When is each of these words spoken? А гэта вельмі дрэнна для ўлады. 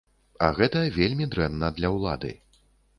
А 0.45 0.49
гэта 0.59 0.79
вельмі 0.97 1.29
дрэнна 1.37 1.73
для 1.79 1.95
ўлады. 2.01 2.37